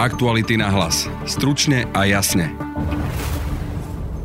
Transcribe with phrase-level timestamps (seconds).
[0.00, 1.12] Aktuality na hlas.
[1.28, 2.56] Stručne a jasne.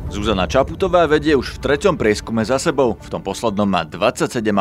[0.07, 4.55] Zuzana Čaputová vedie už v treťom prieskume za sebou, v tom poslednom má 27,5%.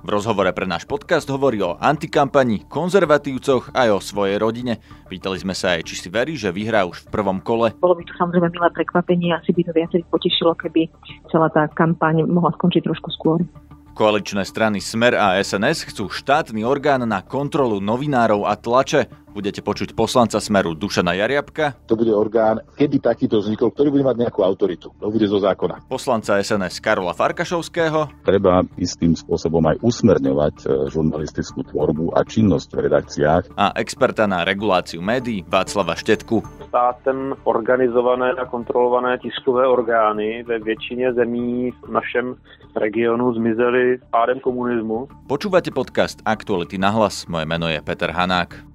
[0.00, 4.80] V rozhovore pre náš podcast hovorí o antikampani, konzervatívcoch aj o svojej rodine.
[5.12, 7.76] Pýtali sme sa aj, či si verí, že vyhrá už v prvom kole.
[7.76, 10.88] Bolo by to samozrejme milé prekvapenie, asi by to viacerých potešilo, keby
[11.28, 13.44] celá tá kampaň mohla skončiť trošku skôr.
[13.92, 19.04] Koaličné strany Smer a SNS chcú štátny orgán na kontrolu novinárov a tlače.
[19.32, 21.88] Budete počuť poslanca Smeru Dušana Jariabka.
[21.88, 24.92] To bude orgán, keby takýto vznikol, ktorý bude mať nejakú autoritu.
[25.00, 25.88] To bude zo zákona.
[25.88, 28.28] Poslanca SNS Karola Farkašovského.
[28.28, 33.42] Treba istým spôsobom aj usmerňovať e, žurnalistickú tvorbu a činnosť v redakciách.
[33.56, 36.44] A experta na reguláciu médií Václava Štetku.
[36.68, 42.36] Státem organizované a kontrolované tiskové orgány ve většině zemí v našem
[42.76, 45.08] regionu zmizely pádem komunismu.
[45.28, 47.28] Počúvate podcast Aktuality na hlas.
[47.28, 48.71] Moje meno je Peter Hanák.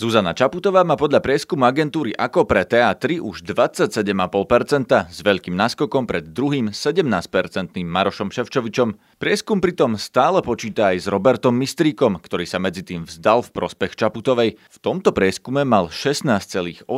[0.00, 6.24] Zuzana Čaputová má podľa prieskumu agentúry ako pre TA3 už 27,5% s veľkým náskokom pred
[6.24, 8.96] druhým 17-percentným Marošom Ševčovičom.
[9.20, 13.92] Prieskum pritom stále počíta aj s Robertom Mistríkom, ktorý sa medzi tým vzdal v prospech
[14.00, 14.56] Čaputovej.
[14.56, 16.88] V tomto prieskume mal 16,8%,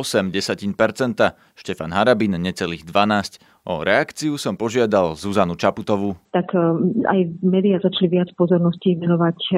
[1.59, 3.52] Štefan Harabin necelých 12%.
[3.63, 6.19] O reakciu som požiadal Zuzanu Čaputovú.
[6.35, 6.59] Tak e,
[7.07, 9.55] aj médiá začali viac pozornosti venovať e,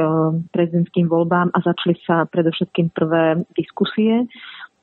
[0.54, 4.30] prezidentským voľbám a začali sa predovšetkým prvé diskusie.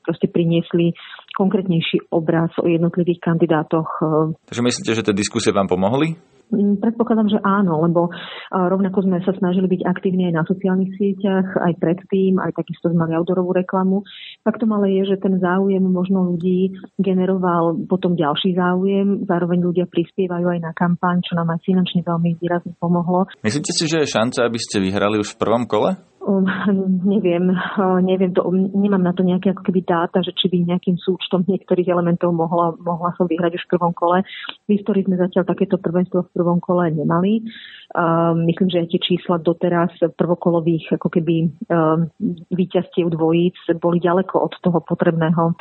[0.03, 0.91] Proste priniesli
[1.39, 3.87] konkrétnejší obraz o jednotlivých kandidátoch.
[4.03, 4.07] E.
[4.51, 6.19] Takže myslíte, že tie diskusie vám pomohli?
[6.51, 8.11] Mm, predpokladám, že áno, lebo
[8.51, 13.07] rovnako sme sa snažili byť aktívni aj na sociálnych sieťach, aj predtým, aj takisto sme
[13.07, 14.03] mali outdoorovú reklamu.
[14.43, 20.45] Faktom ale je, že ten záujem možno ľudí generoval potom ďalší záujem, zároveň ľudia prispievajú
[20.53, 23.25] aj na kampaň, čo nám aj finančne veľmi výrazne pomohlo.
[23.41, 25.97] Myslíte si, že je šanca, aby ste vyhrali už v prvom kole?
[26.23, 26.47] Um,
[27.03, 30.71] neviem, uh, neviem to, um, nemám na to nejaké ako keby dáta, že či by
[30.71, 34.23] nejakým súčtom niektorých elementov mohla, mohla som vyhrať už v prvom kole.
[34.63, 37.43] V histórii sme zatiaľ takéto prvenstvo v prvom kole nemali.
[37.91, 42.07] Uh, myslím, že aj tie čísla doteraz prvokolových ako keby uh,
[42.55, 45.55] víťazstiev dvojíc boli ďaleko od toho potrebného uh,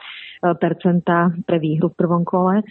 [0.56, 2.62] percenta pre výhru v prvom kole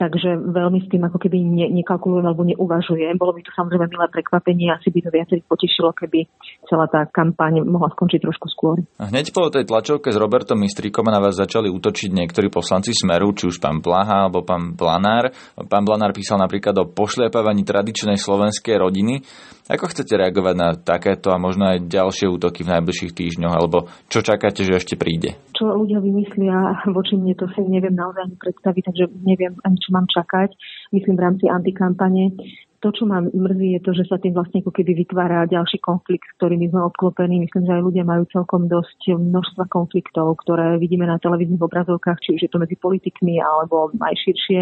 [0.00, 3.20] takže veľmi s tým ako keby ne, nekalkulujem alebo neuvažujem.
[3.20, 6.24] Bolo by to samozrejme milé prekvapenie, asi by to viacerých potešilo, keby
[6.64, 8.80] celá tá kampaň mohla skončiť trošku skôr.
[8.96, 13.52] Hneď po tej tlačovke s Robertom Mistríkom na vás začali útočiť niektorí poslanci Smeru, či
[13.52, 15.28] už pán Blaha alebo pán Blanár.
[15.68, 19.20] Pán Blanár písal napríklad o pošliapávaní tradičnej slovenskej rodiny.
[19.70, 24.18] Ako chcete reagovať na takéto a možno aj ďalšie útoky v najbližších týždňoch, alebo čo
[24.18, 25.38] čakáte, že ešte príde?
[25.54, 29.94] Čo ľudia vymyslia voči mne, to si neviem naozaj ani predstaviť, takže neviem ani čo
[29.94, 30.58] mám čakať.
[30.90, 32.34] Myslím v rámci antikampane
[32.80, 36.24] to, čo ma mrzí, je to, že sa tým vlastne ako keby vytvára ďalší konflikt,
[36.40, 37.44] ktorými sme obklopení.
[37.44, 42.40] Myslím, že aj ľudia majú celkom dosť množstva konfliktov, ktoré vidíme na televíznych obrazovkách, či
[42.40, 44.60] už je to medzi politikmi alebo aj širšie.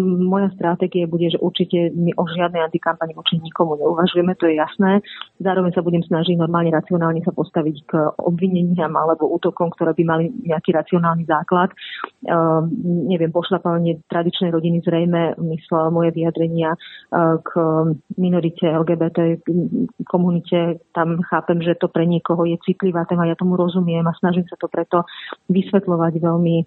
[0.00, 5.00] Moja stratégia bude, že určite my o žiadnej antikampani voči nikomu neuvažujeme, to je jasné.
[5.40, 10.24] Zároveň sa budem snažiť normálne, racionálne sa postaviť k obvineniam alebo útokom, ktoré by mali
[10.44, 11.72] nejaký racionálny základ.
[12.20, 17.50] Uh, neviem, pošlapávanie tradičnej rodiny zrejme, myslel moje vyjadrenia uh, k
[18.18, 19.38] minorite LGBT
[20.08, 20.82] komunite.
[20.90, 24.58] Tam chápem, že to pre niekoho je citlivá téma, ja tomu rozumiem a snažím sa
[24.58, 25.06] to preto
[25.52, 26.64] vysvetľovať veľmi e,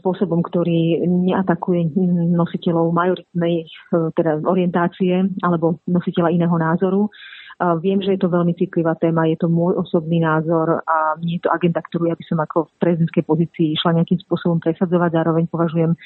[0.00, 1.96] spôsobom, ktorý neatakuje
[2.36, 3.66] nositeľov majoritnej e,
[4.12, 7.08] teda orientácie alebo nositeľa iného názoru.
[7.60, 11.44] Viem, že je to veľmi citlivá téma, je to môj osobný názor a nie je
[11.44, 15.10] to agenda, ktorú ja by som ako v prezidentskej pozícii išla nejakým spôsobom presadzovať.
[15.12, 15.98] Zároveň považujem e,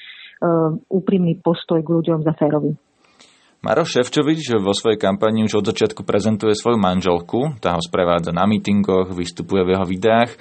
[0.91, 2.75] úprimný postoj k ľuďom za férový.
[3.65, 8.45] Maroš Ševčovič vo svojej kampani už od začiatku prezentuje svoju manželku, tá ho sprevádza na
[8.45, 10.37] mítingoch, vystupuje v jeho videách.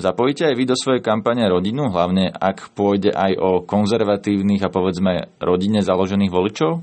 [0.00, 5.36] Zapojíte aj vy do svojej kampane rodinu, hlavne ak pôjde aj o konzervatívnych a povedzme
[5.36, 6.80] rodine založených voličov?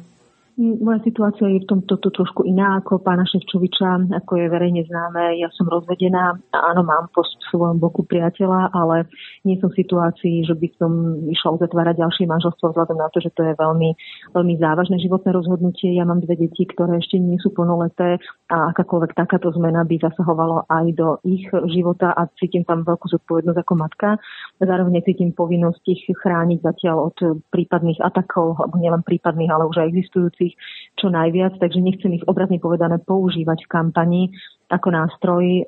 [0.60, 5.40] Moja situácia je v tomto trošku iná ako pána Ševčoviča, ako je verejne známe.
[5.40, 9.08] Ja som rozvedená áno, mám po svojom boku priateľa, ale
[9.48, 10.92] nie som v situácii, že by som
[11.32, 13.96] išla uzatvárať ďalšie manželstvo vzhľadom na to, že to je veľmi,
[14.36, 15.96] veľmi závažné životné rozhodnutie.
[15.96, 18.20] Ja mám dve deti, ktoré ešte nie sú plnoleté
[18.52, 23.60] a akákoľvek takáto zmena by zasahovalo aj do ich života a cítim tam veľkú zodpovednosť
[23.64, 24.20] ako matka.
[24.60, 27.18] Zároveň cítim povinnosť ich chrániť zatiaľ od
[27.48, 30.58] prípadných atakov, alebo nielen prípadných, ale už aj existujúcich ich
[30.98, 34.24] čo najviac, takže nechcem ich obrazne povedané používať v kampani
[34.70, 35.66] ako nástroj eh,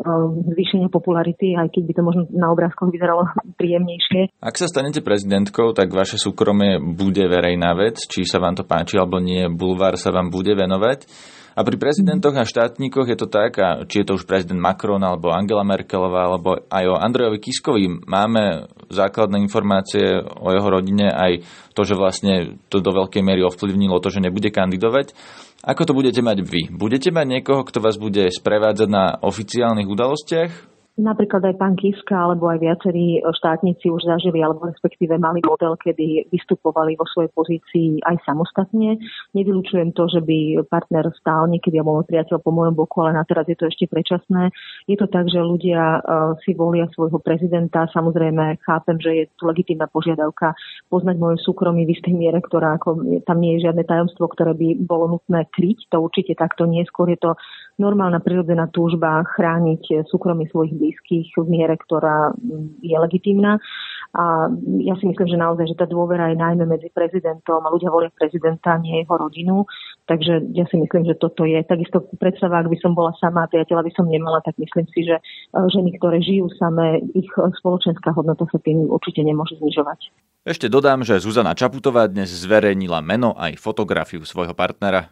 [0.53, 3.29] zvýšenia popularity, aj keď by to možno na obrázkoch vyzeralo
[3.59, 4.41] príjemnejšie.
[4.41, 8.97] Ak sa stanete prezidentkou, tak vaše súkromie bude verejná vec, či sa vám to páči
[8.97, 11.09] alebo nie, bulvár sa vám bude venovať.
[11.51, 15.03] A pri prezidentoch a štátnikoch je to tak, a či je to už prezident Macron
[15.03, 21.43] alebo Angela Merkelová alebo aj o Andrejovi Kiskovi máme základné informácie o jeho rodine aj
[21.75, 25.11] to, že vlastne to do veľkej miery ovplyvnilo to, že nebude kandidovať.
[25.61, 26.71] Ako to budete mať vy?
[26.71, 30.70] Budete mať niekoho, kto vás bude sprevádzať na oficiálnych udalostiach?
[31.01, 36.29] Napríklad aj pán Kiska alebo aj viacerí štátnici už zažili alebo respektíve mali model, kedy
[36.29, 39.01] vystupovali vo svojej pozícii aj samostatne.
[39.33, 43.49] Nevylučujem to, že by partner stál niekedy alebo priateľ po mojom boku, ale na teraz
[43.49, 44.53] je to ešte predčasné.
[44.85, 46.01] Je to tak, že ľudia e,
[46.45, 47.89] si volia svojho prezidenta.
[47.89, 50.53] Samozrejme chápem, že je tu legitímna požiadavka
[50.93, 54.77] poznať moje súkromie v istej miere, ktorá ako, tam nie je žiadne tajomstvo, ktoré by
[54.85, 55.89] bolo nutné kryť.
[55.97, 56.85] To určite takto nie.
[56.85, 57.33] Skôr je to
[57.79, 62.35] normálna prirodzená túžba chrániť súkromie svojich blízkych v miere, ktorá
[62.81, 63.61] je legitimná.
[64.11, 64.51] A
[64.83, 68.11] ja si myslím, že naozaj, že tá dôvera je najmä medzi prezidentom a ľudia volia
[68.11, 69.63] prezidenta, nie jeho rodinu.
[70.03, 71.55] Takže ja si myslím, že toto je.
[71.63, 75.07] Takisto predstava, ak by som bola sama a priateľa by som nemala, tak myslím si,
[75.07, 75.21] že e,
[75.71, 80.11] ženy, ktoré žijú samé, ich spoločenská hodnota sa tým určite nemôže znižovať.
[80.43, 85.07] Ešte dodám, že Zuzana Čaputová dnes zverejnila meno aj fotografiu svojho partnera.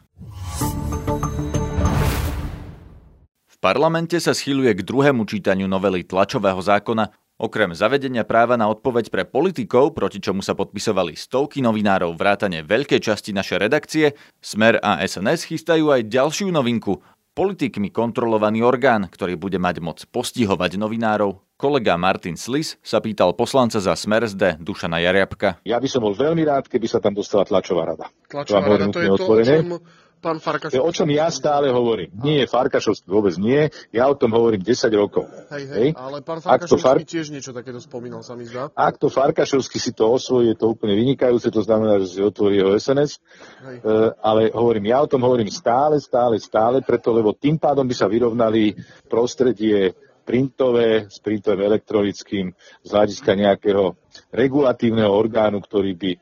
[3.60, 7.12] V parlamente sa schýluje k druhému čítaniu novely tlačového zákona.
[7.36, 13.04] Okrem zavedenia práva na odpoveď pre politikov, proti čomu sa podpisovali stovky novinárov vrátane veľkej
[13.04, 17.04] časti našej redakcie, Smer a SNS chystajú aj ďalšiu novinku.
[17.36, 21.44] Politikmi kontrolovaný orgán, ktorý bude mať moc postihovať novinárov.
[21.60, 25.60] Kolega Martin Slis sa pýtal poslanca za Smer SD Dušana Jariabka.
[25.68, 28.08] Ja by som bol veľmi rád, keby sa tam dostala tlačová rada.
[28.32, 29.84] Tlačová rada, to je to, o čom
[30.20, 30.84] pán Farkašovský.
[30.84, 32.12] O čom ja stále hovorím.
[32.20, 33.72] Nie, Farkašovský vôbec nie.
[33.96, 35.26] Ja o tom hovorím 10 rokov.
[35.50, 35.90] Hej, hej, hej?
[35.96, 37.00] ale pán Farkašovský Far...
[37.08, 38.70] tiež niečo takéto spomínal, sa mi zdá.
[38.76, 42.60] Ak to Farkašovský si to osvojí, je to úplne vynikajúce, to znamená, že si otvorí
[42.60, 43.24] jeho SNS.
[43.80, 47.96] Uh, ale hovorím, ja o tom hovorím stále, stále, stále, preto, lebo tým pádom by
[47.96, 48.76] sa vyrovnali
[49.08, 49.96] prostredie
[50.30, 52.54] printové s elektronickým
[52.86, 53.98] z hľadiska nejakého
[54.30, 56.20] regulatívneho orgánu, ktorý by e,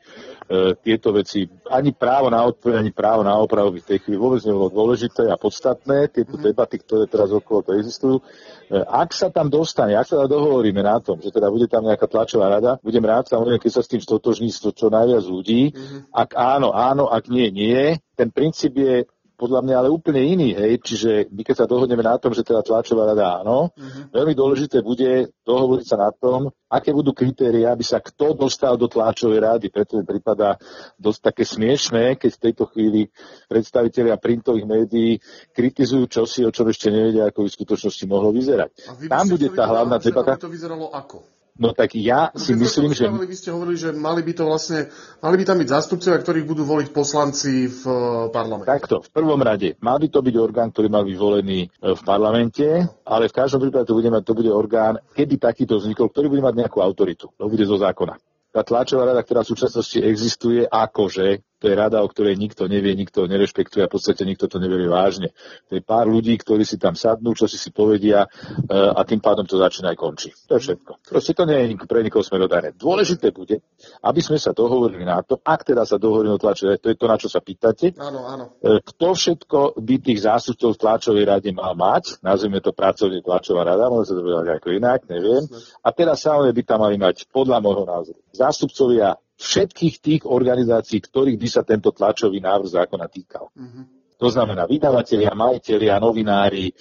[0.80, 4.40] tieto veci, ani právo na odpoveď, ani právo na opravu by v tej chvíli vôbec
[4.48, 6.48] nebolo dôležité a podstatné, tieto mm-hmm.
[6.48, 8.16] debaty, ktoré teraz okolo to existujú.
[8.16, 12.08] E, ak sa tam dostane, ak sa dohovoríme na tom, že teda bude tam nejaká
[12.08, 15.76] tlačová rada, budem rád samozrejme, keď sa s tým stotožní čo najviac ľudí.
[15.76, 16.00] Mm-hmm.
[16.16, 18.00] Ak áno, áno, ak nie, nie.
[18.16, 19.04] Ten princíp je
[19.38, 22.66] podľa mňa ale úplne iný, hej, čiže my keď sa dohodneme na tom, že teda
[22.66, 24.10] tlačová rada áno, uh-huh.
[24.10, 28.90] veľmi dôležité bude dohovoriť sa na tom, aké budú kritéria, aby sa kto dostal do
[28.90, 30.58] tlačovej rady, preto mi prípada
[30.98, 33.00] dosť také smiešné, keď v tejto chvíli
[33.46, 35.22] predstavitelia printových médií
[35.54, 38.74] kritizujú čosi, o čom ešte nevedia, ako v skutočnosti mohlo vyzerať.
[39.06, 40.34] Tam bude tá hlavná debata.
[40.34, 41.37] To vyzeralo ako?
[41.58, 43.10] No tak ja no, si myslím, že...
[43.10, 44.86] Vy ste hovorili, že mali by to vlastne,
[45.18, 47.98] mali by tam byť zástupcovia, ktorých budú voliť poslanci v uh,
[48.30, 48.70] parlamente.
[48.70, 52.02] Takto, v prvom rade, mal by to byť orgán, ktorý mal byť volený uh, v
[52.06, 52.66] parlamente,
[53.02, 56.46] ale v každom prípade to bude, mať, to bude orgán, keby takýto vznikol, ktorý bude
[56.46, 57.26] mať nejakú autoritu.
[57.34, 58.14] To bude zo zákona
[58.48, 62.94] tá tlačová rada, ktorá v súčasnosti existuje, akože to je rada, o ktorej nikto nevie,
[62.94, 65.34] nikto nerešpektuje a v podstate nikto to neberie vážne.
[65.66, 68.28] To je pár ľudí, ktorí si tam sadnú, čo si si povedia e,
[68.74, 70.30] a tým pádom to začína aj končí.
[70.46, 70.92] To je všetko.
[71.10, 72.78] Proste to nie je pre nikoho smerodajné.
[72.78, 73.58] Dôležité bude,
[74.06, 77.06] aby sme sa dohovorili na to, ak teda sa dohovoríme o tlačovej, to je to,
[77.10, 78.44] na čo sa pýtate, áno, áno.
[78.62, 83.66] E, kto všetko by tých zástupcov v tlačovej rade mal mať, nazvime to pracovne tlačová
[83.66, 85.42] rada, môže sa to povedať ako inak, neviem.
[85.82, 91.38] A teraz samozrejme by tam mali mať, podľa môjho názoru, zástupcovia všetkých tých organizácií, ktorých
[91.38, 93.48] by sa tento tlačový návrh zákona týkal.
[93.54, 93.86] Uh-huh.
[94.18, 96.66] To znamená vydavatelia, majiteľia, novinári.
[96.68, 96.74] E,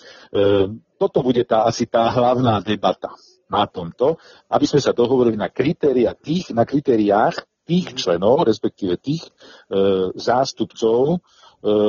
[0.97, 3.13] toto bude tá, asi tá hlavná debata
[3.45, 4.17] na tomto,
[4.49, 7.97] aby sme sa dohovorili na, kritéria tých, na kritériách tých mhm.
[7.99, 9.31] členov, respektíve tých e,
[10.17, 11.21] zástupcov,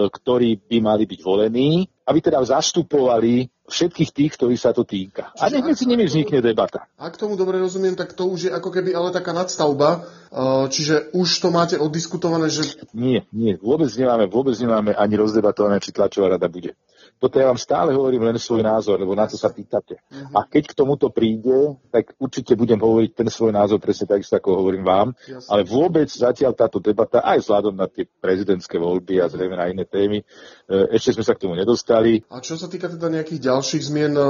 [0.09, 5.29] ktorí by mali byť volení, aby teda zastupovali všetkých tých, ktorí sa to týka.
[5.37, 6.89] A nech medzi nimi vznikne debata.
[6.97, 11.13] Ak tomu dobre rozumiem, tak to už je ako keby ale taká nadstavba, e, čiže
[11.13, 12.81] už to máte oddiskutované, že...
[12.97, 16.73] Nie, nie, vôbec nemáme, vôbec nemáme ani rozdebatované, či tlačová rada bude.
[17.19, 19.99] Toto ja vám stále hovorím len svoj názor, lebo na to sa pýtate.
[19.99, 20.39] Uh-huh.
[20.39, 24.63] A keď k tomuto príde, tak určite budem hovoriť ten svoj názor presne tak, ako
[24.63, 25.19] hovorím vám.
[25.27, 25.51] Jasne.
[25.51, 29.83] Ale vôbec zatiaľ táto debata, aj vzhľadom na tie prezidentské voľby a zrejme na iné
[29.83, 30.25] témy, e,
[30.95, 32.23] ešte sme sa k tomu nedostali.
[32.31, 34.25] A čo sa týka teda nejakých ďalších zmien, e,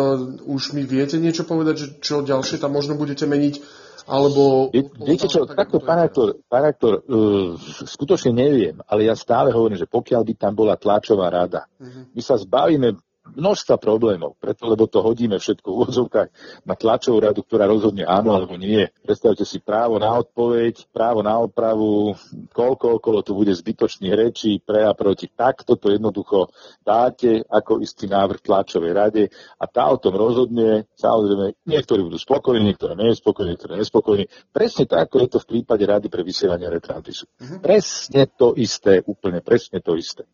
[0.48, 3.86] už mi viete niečo povedať, že čo ďalšie tam možno budete meniť?
[4.08, 4.72] Alebo...
[5.04, 9.84] Viete čo, takto, pán aktor, pán aktor uh, skutočne neviem, ale ja stále hovorím, že
[9.84, 12.08] pokiaľ by tam bola tlačová rada, uh-huh.
[12.16, 12.96] my sa zbavíme
[13.34, 16.28] množstva problémov, preto lebo to hodíme všetko v úvodzovkách
[16.64, 18.88] na tlačovú radu, ktorá rozhodne áno alebo nie.
[19.02, 22.14] Predstavte si právo na odpoveď, právo na opravu,
[22.54, 25.28] koľko okolo tu bude zbytočných rečí pre a proti.
[25.28, 26.48] Tak toto jednoducho
[26.86, 29.22] dáte ako istý návrh tlačovej rade
[29.58, 30.86] a tá o tom rozhodne.
[30.94, 34.24] Samozrejme, niektorí budú spokojní, niektorí nie spokojní, niektorí nespokojní.
[34.54, 37.24] Presne tak, ako je to v prípade Rady pre vysielanie retrantisu.
[37.26, 37.58] Uh-huh.
[37.64, 40.28] Presne to isté, úplne presne to isté.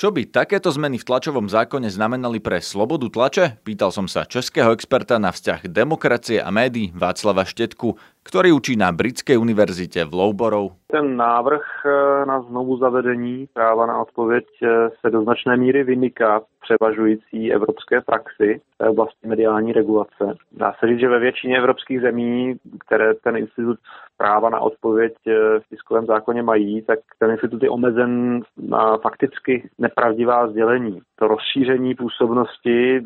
[0.00, 3.60] Čo by takéto zmeny v tlačovom zákone znamenali pre slobodu tlače?
[3.60, 8.96] Pýtal som sa českého experta na vzťah demokracie a médií Václava Štetku, ktorý učí na
[8.96, 10.79] Britskej univerzite v Louborov.
[10.90, 16.40] Ten návrh eh, na znovu zavedení práva na odpověď eh, se do značné míry vymyká
[16.60, 20.36] převažující evropské praxi v oblasti mediální regulace.
[20.52, 22.56] Dá se říct, že ve většině evropských zemí,
[22.86, 23.78] které ten institut
[24.16, 25.12] práva na odpověď
[25.58, 31.00] v tiskovém zákoně mají, tak ten institut je omezen na fakticky nepravdivá sdělení.
[31.18, 33.00] To rozšíření působnosti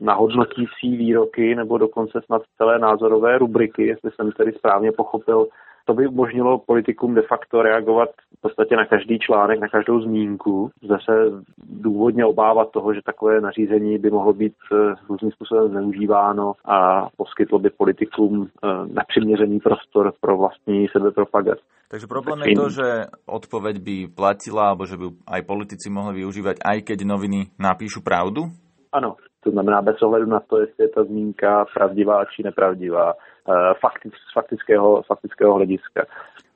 [0.00, 5.46] na hodnotící výroky nebo dokonce snad celé názorové rubriky, jestli jsem tedy správně pochopil
[5.90, 10.70] to by umožnilo politikům de facto reagovat v podstatě na každý článek, na každou zmínku.
[10.88, 11.12] Zase
[11.58, 17.58] důvodně obávat toho, že takové nařízení by mohlo být eh, různým způsobem zneužíváno a poskytlo
[17.58, 21.62] by politikům eh, nepřiměřený prostor pro vlastní sebepropagaci.
[21.88, 22.88] Takže problém je to, že
[23.26, 28.46] odpoveď by platila, alebo že by aj politici mohli využívať, aj keď noviny napíšu pravdu?
[28.94, 33.14] Ano, to znamená bez ohledu na to, jestli je ta zmínka pravdivá či nepravdivá.
[33.40, 36.06] Eh, faktic, z faktického, faktického hľadiska.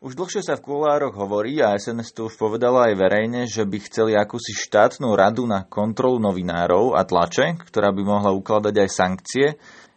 [0.05, 3.79] Už dlhšie sa v kulároch hovorí a SNS to už povedala aj verejne, že by
[3.89, 9.47] chceli akúsi štátnu radu na kontrolu novinárov a tlače, ktorá by mohla ukladať aj sankcie.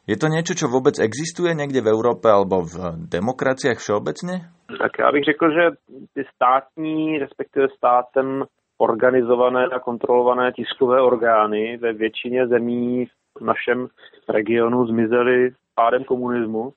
[0.07, 4.47] Je to niečo, čo vôbec existuje niekde v Európe alebo v demokraciách všeobecne?
[4.71, 5.63] Tak já bych řekl, že
[6.15, 13.05] ty státní, respektive státem organizované a kontrolované tiskové orgány ve většině zemí
[13.37, 13.87] v našem
[14.29, 16.73] regionu zmizely pádem komunismu.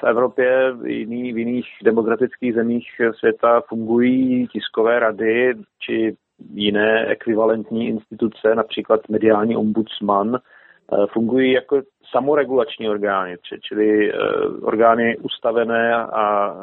[0.00, 2.86] V Evropě, jiný, v jiných demokratických zemích
[3.18, 6.16] světa fungují tiskové rady či
[6.54, 14.16] jiné ekvivalentní instituce, například mediální ombudsman, eh, fungují jako samoregulační orgány, čili eh,
[14.62, 16.54] orgány ustavené a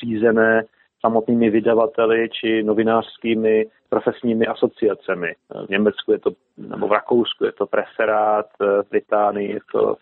[0.00, 0.64] řízené
[1.06, 5.30] samotnými vydavateli či novinářskými profesními asociacemi.
[5.66, 9.96] V Německu je to, nebo v Rakousku je to Presserát, v Británii je to uh,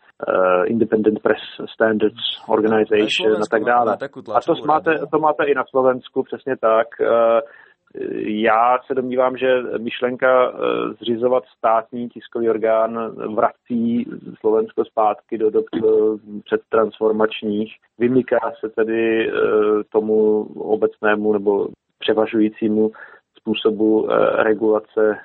[0.64, 1.44] Independent Press
[1.74, 3.96] Standards Organization a tak dále.
[4.34, 6.88] A to máte, to máte i na Slovensku, přesně tak.
[7.00, 7.40] Uh,
[8.26, 10.58] já se domnívám, že myšlenka eh,
[11.00, 14.06] zřizovat státní tiskový orgán vrací
[14.40, 15.64] Slovensko zpátky do dob
[16.44, 17.74] předtransformačních.
[17.98, 19.30] Vymyká se tedy
[19.92, 22.90] tomu obecnému nebo převažujícímu
[23.36, 25.18] způsobu regulace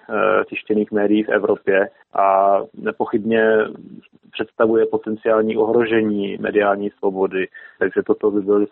[0.50, 3.58] tištěných médií v Evropě a nepochybně
[4.32, 7.48] představuje potenciální ohrožení mediální svobody.
[7.80, 8.68] Takže toto by byl eh,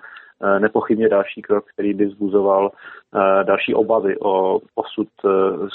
[0.60, 5.30] nepochybně další krok, který by vzbuzoval eh, další obavy o osud eh,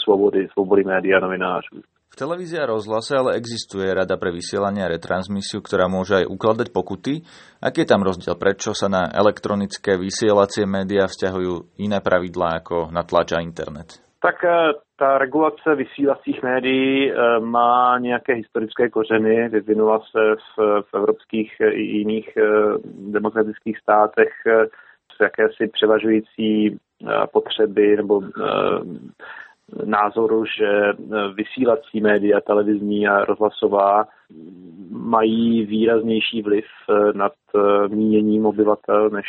[0.05, 1.81] svobody, svobody médií a novinářů.
[2.13, 6.69] V televízii a rozhlase ale existuje Rada pre vysielanie a retransmisiu, ktorá môže aj ukladať
[6.69, 7.25] pokuty.
[7.57, 8.37] Aký je tam rozdiel?
[8.37, 13.97] Prečo sa na elektronické vysielacie médiá vzťahujú iné pravidlá ako na tlač a internet?
[14.21, 14.45] Tak
[15.03, 21.81] ta regulace vysílacích médií eh, má nějaké historické kořeny, vyvinula se v, v evropských i
[21.83, 22.43] jiných eh,
[23.11, 24.33] demokratických státech
[25.17, 26.79] s eh, jakési převažující
[27.33, 28.23] potřeby nebo
[29.85, 30.93] názoru, že
[31.35, 34.05] vysílací média, televizní a rozhlasová
[34.91, 36.65] mají výraznější vliv
[37.15, 37.33] nad
[37.89, 39.27] míněním obyvatel než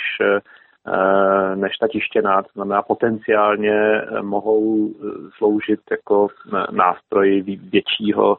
[1.55, 5.05] než ta tištěná, to znamená potenciálně eh, mohou eh,
[5.37, 6.27] sloužit jako
[6.71, 8.37] nástroj většího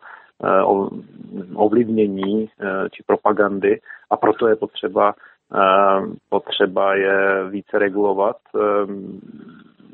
[1.54, 2.48] ovlivnění
[2.92, 5.14] či propagandy a proto je potřeba,
[6.28, 8.36] potřeba je více regulovat.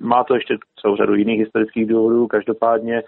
[0.01, 3.03] Má to ještě celou řadu jiných historických důvodů, každopádně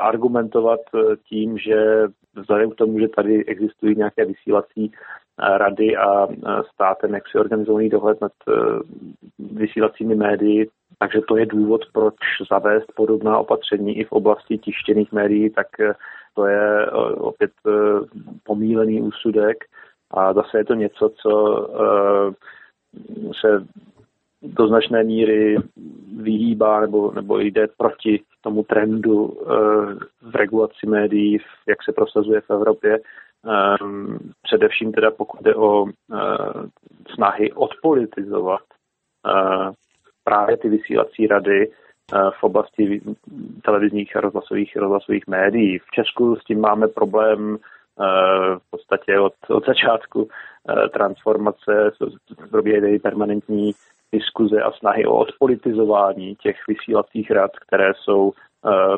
[0.00, 0.80] argumentovat
[1.28, 4.92] tím, že vzhledem k tomu, že tady existují nějaké vysílací
[5.38, 6.28] rady a
[6.74, 8.52] státem jaksi organizovaný dohled nad e,
[9.38, 10.68] vysílacími médii,
[10.98, 12.14] takže to je důvod, proč
[12.50, 15.94] zavést podobná opatření i v oblasti tištěných médií, tak e,
[16.34, 17.50] to je e, opět
[18.44, 19.64] pomílený úsudek.
[20.10, 21.30] A zase je to něco, co
[23.40, 23.66] se
[24.42, 25.56] do značné míry
[26.16, 29.38] vyhýbá nebo, nebo jde proti tomu trendu
[30.22, 32.98] v regulaci médií, jak se prosazuje v Evropě
[34.42, 36.18] především teda pokud jde o eh,
[37.14, 38.60] snahy odpolitizovat
[39.26, 39.70] eh,
[40.24, 41.70] právě ty vysílací rady
[42.40, 43.00] v oblasti
[43.64, 45.78] televizních a rozhlasových, rozhlasových médií.
[45.78, 47.58] V Česku s tím máme problém
[48.58, 50.28] v podstatě od, od začátku
[50.92, 51.90] transformace,
[52.50, 53.72] probíhají permanentní
[54.12, 58.32] diskuze a snahy o odpolitizování těch vysílacích rad, které jsou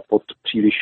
[0.08, 0.74] pod příliš,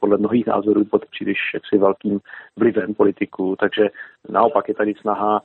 [0.00, 2.20] podle mnohých názorů, pod příliš jaksi velkým
[2.56, 3.56] vlivem politiků.
[3.60, 3.88] Takže
[4.28, 5.42] naopak je tady snaha,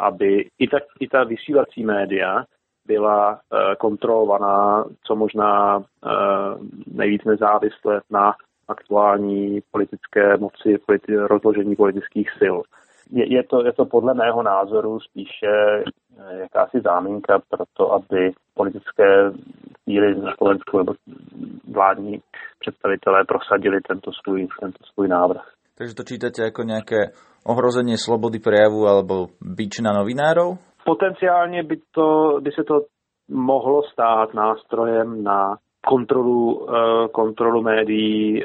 [0.00, 2.44] aby i ta, i ta vysílací média
[2.86, 3.40] byla
[3.78, 5.82] kontrolovaná co možná
[6.86, 8.34] nejvíc nezávisle na
[8.68, 12.56] aktuální politické moci, politi- rozložení politických sil.
[13.10, 15.82] Je, je, to, je to podle mého názoru spíše
[16.40, 19.30] jakási záminka pro to, aby politické
[19.84, 20.92] síly na Slovensku nebo
[21.72, 22.20] vládní
[22.60, 25.44] představitelé prosadili tento svůj, tento svůj návrh.
[25.78, 27.14] Takže to čítate ako nejaké
[27.46, 30.58] ohrozenie slobody prejavu alebo bič na novinárov?
[30.84, 32.90] Potenciálně by, to, by se to
[33.28, 36.66] mohlo stát nástrojem na kontrolu,
[37.12, 38.44] kontrolu médií,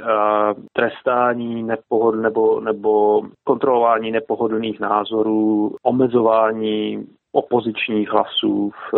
[0.73, 8.93] trestání nepohod, nebo, nebo kontrolování nepohodlných názorů, omezování opozičních hlasů v,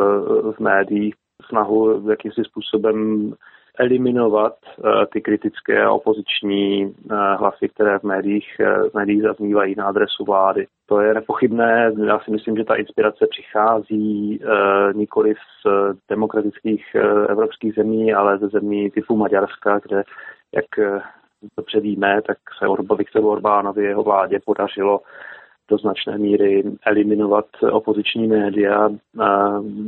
[0.51, 1.15] v médiích,
[1.50, 3.34] snahu jakýmsi způsobem
[3.79, 4.55] eliminovat
[5.13, 6.94] ty kritické opoziční
[7.38, 8.48] hlasy, které v médiích,
[8.91, 10.67] v médiích zaznívají na adresu vlády.
[10.86, 11.91] To je nepochybné.
[12.05, 14.39] Já si myslím, že ta inspirace přichází
[14.94, 15.70] nikoli z
[16.10, 16.96] demokratických
[17.29, 20.03] evropských zemí, ale ze zemí typu Maďarska, kde,
[20.55, 20.65] jak
[21.58, 25.00] dobře víme, tak se Viktoru Orbánovi jeho vládě podařilo
[25.70, 28.89] do značné míry eliminovat opoziční média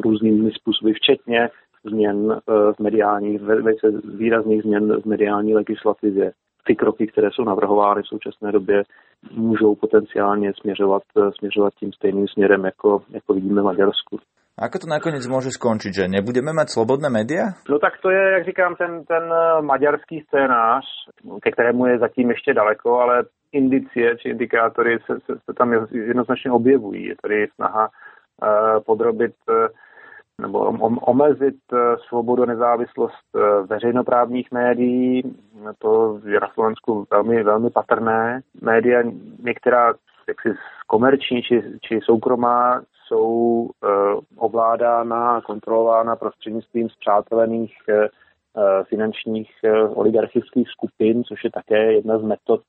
[0.03, 1.49] různými způsoby, včetně
[1.89, 6.31] změn v mediální, velice výrazných změn v mediální legislativě.
[6.67, 8.83] Ty kroky, které jsou navrhovány v současné době,
[9.31, 11.03] můžou potenciálně směřovat,
[11.37, 14.19] směřovat tím stejným směrem, jako, jako vidíme v Maďarsku.
[14.57, 17.53] Ako to nakoniec môže skončiť, že nebudeme mať slobodné média?
[17.69, 19.23] No tak to je, jak říkám, ten, ten
[19.61, 20.85] maďarský scénář,
[21.41, 26.51] ke kterému je zatím ještě daleko, ale indicie či indikátory se, se, se tam jednoznačně
[26.51, 27.05] objevují.
[27.05, 29.67] Je tady snaha uh, podrobit uh,
[30.41, 30.59] nebo
[31.01, 31.55] omezit
[32.07, 35.35] svobodu a nezávislost veřejnoprávních médií.
[35.79, 38.41] To je na Slovensku velmi, velmi patrné.
[38.61, 39.03] Média,
[39.43, 39.93] některá
[40.27, 40.49] jaksi
[40.87, 43.69] komerční či, či soukromá, jsou uh,
[44.37, 47.73] ovládána, kontrolována prostřednictvím zpřátelených
[48.83, 49.51] finančních
[49.89, 52.61] oligarchických skupin, což je také jedna z metod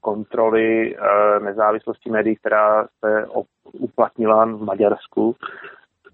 [0.00, 0.96] kontroly
[1.42, 3.26] nezávislosti médií, která se
[3.72, 5.36] uplatnila v Maďarsku.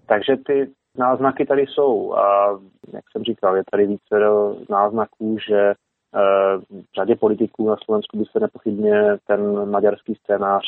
[0.07, 2.57] Takže ty náznaky tady jsou a
[2.93, 4.15] jak jsem říkal, je tady více
[4.69, 5.73] náznaků, že
[6.69, 10.63] v řadě politiků na Slovensku by se nepochybně ten maďarský scénář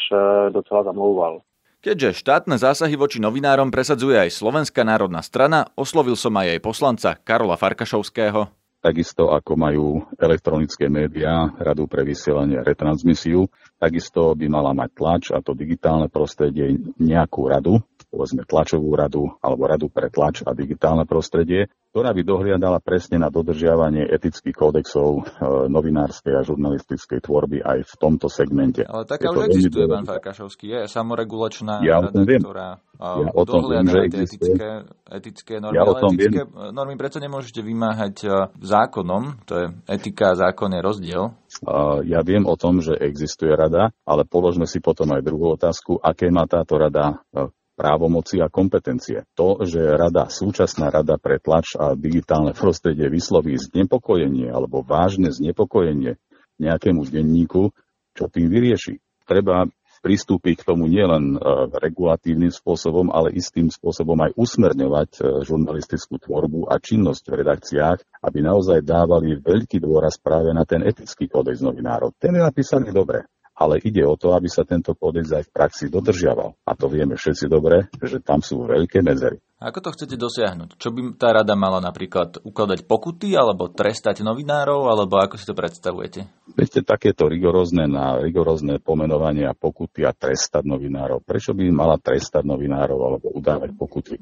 [0.50, 1.42] docela zamlouval.
[1.80, 7.16] Keďže štátne zásahy voči novinárom presadzuje aj Slovenská národná strana, oslovil som aj jej poslanca
[7.16, 8.52] Karola Farkašovského.
[8.84, 13.48] Takisto ako majú elektronické médiá, radu pre vysielanie a retransmisiu,
[13.80, 19.70] takisto by mala mať tlač a to digitálne prostredie nejakú radu, povedzme tlačovú radu alebo
[19.70, 25.22] radu pre tlač a digitálne prostredie, ktorá by dohliadala presne na dodržiavanie etických kódexov e,
[25.70, 28.86] novinárskej a žurnalistickej tvorby aj v tomto segmente.
[28.86, 32.42] Ale taká už existuje, pán Farkašovský, je samoregulačná ja rada, viem.
[32.42, 34.60] ktorá ja o tom viem, že existuje.
[34.60, 34.70] etické,
[35.08, 36.42] etické normy, Ja ale etické
[36.76, 41.24] normy predsa nemôžete vymáhať e, zákonom, to je etika a zákon je rozdiel.
[41.66, 45.98] Uh, Ja viem o tom, že existuje rada, ale položme si potom aj druhú otázku,
[45.98, 49.24] aké má táto rada uh, právomoci a kompetencie.
[49.40, 56.20] To, že rada, súčasná rada pre tlač a digitálne prostredie vysloví znepokojenie alebo vážne znepokojenie
[56.60, 57.72] nejakému denníku,
[58.12, 59.00] čo tým vyrieši.
[59.24, 59.64] Treba
[60.00, 61.36] pristúpiť k tomu nielen
[61.76, 68.80] regulatívnym spôsobom, ale istým spôsobom aj usmerňovať žurnalistickú tvorbu a činnosť v redakciách, aby naozaj
[68.80, 72.16] dávali veľký dôraz práve na ten etický kódex novinárov.
[72.16, 73.28] Ten je napísaný dobre,
[73.60, 76.56] ale ide o to, aby sa tento kódex aj v praxi dodržiaval.
[76.64, 79.44] A to vieme všetci dobre, že tam sú veľké medzery.
[79.60, 80.80] Ako to chcete dosiahnuť?
[80.80, 85.52] Čo by tá rada mala napríklad ukladať pokuty, alebo trestať novinárov, alebo ako si to
[85.52, 86.24] predstavujete?
[86.56, 91.28] Viete, takéto rigorózne na rigorózne pomenovanie a pokuty a trestať novinárov.
[91.28, 94.16] Prečo by mala trestať novinárov alebo udávať pokuty?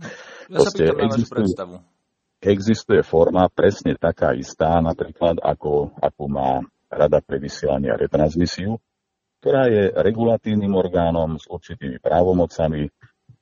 [0.49, 1.75] Ja sa pýtam na vašu predstavu.
[2.41, 8.79] Existuje forma presne taká istá, napríklad ako, ako má Rada pre vysielanie a retransmisiu,
[9.39, 12.89] ktorá je regulatívnym orgánom s určitými právomocami,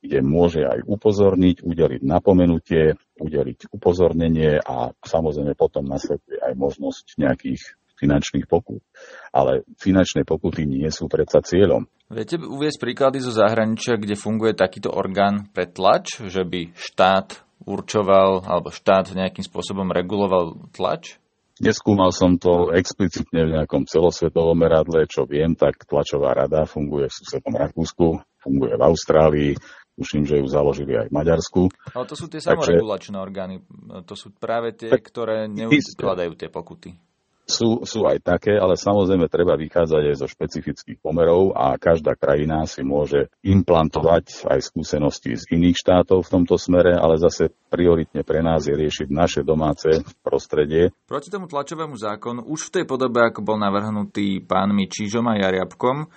[0.06, 7.62] kde môže aj upozorniť, udeliť napomenutie, udeliť upozornenie a samozrejme potom nasleduje aj možnosť nejakých
[7.96, 8.84] finančných pokút.
[9.32, 11.88] Ale finančné pokuty nie sú predsa cieľom.
[12.06, 18.46] Viete uviesť príklady zo zahraničia, kde funguje takýto orgán pre tlač, že by štát určoval,
[18.46, 21.18] alebo štát nejakým spôsobom reguloval tlač?
[21.56, 27.16] Neskúmal som to explicitne v nejakom celosvetovom meradle, čo viem, tak tlačová rada funguje v
[27.16, 29.52] susednom Rakúsku, funguje v Austrálii,
[29.96, 31.62] tuším, že ju založili aj v Maďarsku.
[31.96, 33.64] Ale to sú tie samoregulačné orgány,
[34.04, 37.00] to sú práve tie, ktoré neuskladajú tie pokuty.
[37.46, 42.66] Sú, sú aj také, ale samozrejme treba vychádzať aj zo špecifických pomerov a každá krajina
[42.66, 48.42] si môže implantovať aj skúsenosti z iných štátov v tomto smere, ale zase prioritne pre
[48.42, 50.90] nás je riešiť naše domáce prostredie.
[51.06, 56.10] Proti tomu tlačovému zákonu už v tej podobe, ako bol navrhnutý pánmi Čížom a Jariabkom,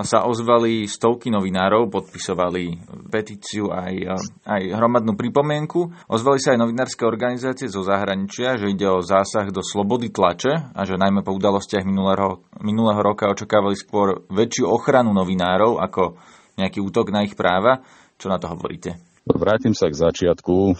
[0.00, 2.80] sa ozvali stovky novinárov, podpisovali
[3.12, 4.16] petíciu aj,
[4.48, 5.92] aj hromadnú pripomienku.
[6.08, 10.80] Ozvali sa aj novinárske organizácie zo zahraničia, že ide o zásah do slobody tlače a
[10.88, 16.16] že najmä po udalostiach minulého, minulého roka očakávali skôr väčšiu ochranu novinárov ako
[16.56, 17.84] nejaký útok na ich práva.
[18.16, 18.96] Čo na to hovoríte?
[19.28, 20.74] Vrátim sa k začiatku.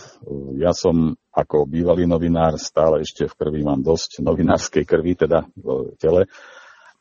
[0.57, 5.95] Ja som ako bývalý novinár stále ešte v krvi mám dosť novinárskej krvi, teda v
[6.01, 6.27] tele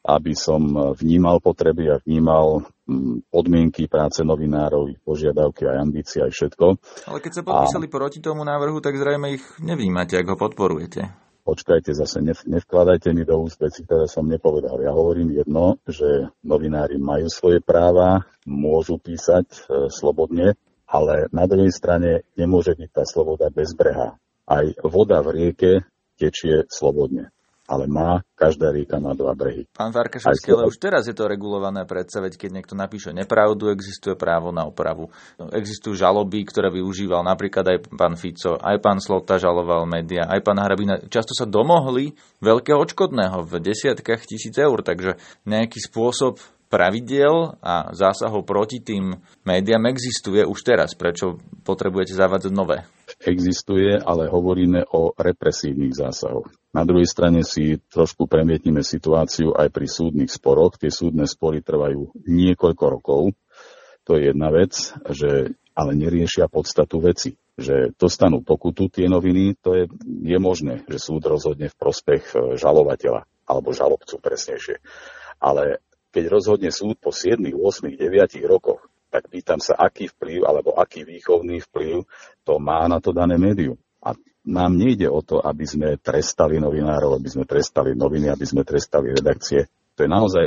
[0.02, 0.62] aby som
[0.98, 6.66] vnímal potreby a vnímal mm, podmienky práce novinárov, ich požiadavky aj ambície, aj všetko.
[7.06, 7.92] Ale keď sa podpísali a...
[7.94, 11.06] proti tomu návrhu, tak zrejme ich nevnímate, ak ho podporujete.
[11.42, 14.78] Počkajte, zase nevkladajte mi do úst veci, ktoré som nepovedal.
[14.78, 19.60] Ja hovorím jedno, že novinári majú svoje práva, môžu písať e,
[19.90, 20.54] slobodne,
[20.86, 24.22] ale na druhej strane nemôže byť tá sloboda bez breha.
[24.46, 25.82] Aj voda v rieke
[26.14, 27.34] tečie slobodne
[27.72, 29.64] ale má, každá rieka má dva brehy.
[29.72, 34.20] Pán Farkašovský, ale už teraz je to regulované predsa, veď keď niekto napíše nepravdu, existuje
[34.20, 35.08] právo na opravu.
[35.40, 40.60] Existujú žaloby, ktoré využíval napríklad aj pán Fico, aj pán Slota žaloval média, aj pán
[40.60, 41.00] Hrabina.
[41.08, 42.12] Často sa domohli
[42.44, 45.16] veľkého odškodného v desiatkách tisíc eur, takže
[45.48, 50.96] nejaký spôsob pravidiel a zásahov proti tým médiám existuje už teraz.
[50.96, 51.36] Prečo
[51.68, 52.88] potrebujete zavádzať nové?
[53.20, 56.48] Existuje, ale hovoríme o represívnych zásahoch.
[56.72, 60.80] Na druhej strane si trošku premietnime situáciu aj pri súdnych sporoch.
[60.80, 63.36] Tie súdne spory trvajú niekoľko rokov.
[64.08, 67.36] To je jedna vec, že ale neriešia podstatu veci.
[67.60, 69.84] Že dostanú pokutu tie noviny, to je,
[70.24, 74.80] je možné, že súd rozhodne v prospech e, žalovateľa alebo žalobcu presnejšie.
[75.44, 75.84] Ale
[76.16, 78.00] keď rozhodne súd po 7, 8, 9
[78.48, 82.08] rokoch, tak pýtam sa, aký vplyv alebo aký výchovný vplyv
[82.48, 83.76] to má na to dané médium.
[84.00, 84.16] A
[84.48, 89.14] nám nejde o to, aby sme trestali novinárov, aby sme trestali noviny, aby sme trestali
[89.14, 89.70] redakcie.
[89.98, 90.46] To je naozaj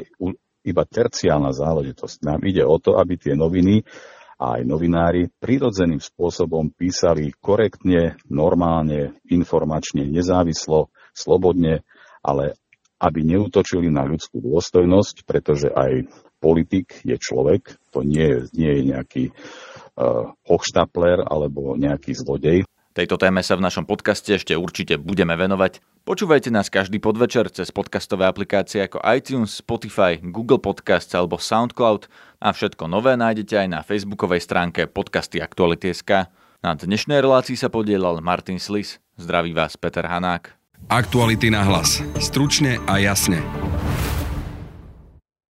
[0.64, 2.24] iba terciálna záležitosť.
[2.26, 3.86] Nám ide o to, aby tie noviny
[4.34, 11.86] a aj novinári prirodzeným spôsobom písali korektne, normálne, informačne, nezávislo, slobodne,
[12.18, 12.58] ale
[12.98, 16.08] aby neutočili na ľudskú dôstojnosť, pretože aj
[16.42, 22.66] politik je človek, to nie je, nie je nejaký uh, hochštapler alebo nejaký zlodej.
[22.94, 25.82] Tejto téme sa v našom podcaste ešte určite budeme venovať.
[26.06, 32.06] Počúvajte nás každý podvečer cez podcastové aplikácie ako iTunes, Spotify, Google Podcasts alebo SoundCloud
[32.38, 36.30] a všetko nové nájdete aj na facebookovej stránke podcasty Aktuality.sk.
[36.62, 39.02] Na dnešnej relácii sa podielal Martin Slis.
[39.18, 40.54] Zdraví vás Peter Hanák.
[40.86, 41.98] Aktuality na hlas.
[42.22, 43.42] Stručne a jasne.